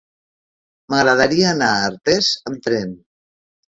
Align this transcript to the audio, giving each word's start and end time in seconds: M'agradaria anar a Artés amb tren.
M'agradaria 0.95 1.53
anar 1.53 1.71
a 1.77 1.87
Artés 1.93 2.35
amb 2.53 2.69
tren. 2.71 3.03